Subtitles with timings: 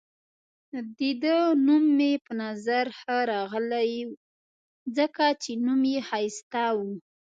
[0.97, 3.93] د ده نوم مې په نظر ښه راغلی،
[4.97, 6.91] ځکه چې نوم يې ښایسته وو.